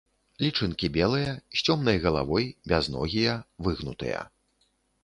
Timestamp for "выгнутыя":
3.69-4.27